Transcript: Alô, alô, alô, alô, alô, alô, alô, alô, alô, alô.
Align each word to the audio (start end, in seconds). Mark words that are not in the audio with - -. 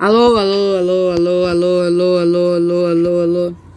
Alô, 0.00 0.36
alô, 0.36 0.76
alô, 0.76 1.10
alô, 1.10 1.46
alô, 1.46 1.82
alô, 1.82 2.18
alô, 2.18 2.54
alô, 2.54 2.86
alô, 2.86 3.20
alô. 3.20 3.67